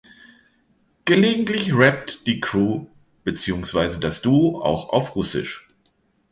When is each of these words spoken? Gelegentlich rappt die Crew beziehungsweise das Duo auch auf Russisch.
Gelegentlich 1.05 1.73
rappt 1.75 2.25
die 2.25 2.39
Crew 2.39 2.87
beziehungsweise 3.23 3.99
das 3.99 4.23
Duo 4.23 4.59
auch 4.59 4.89
auf 4.89 5.15
Russisch. 5.15 5.67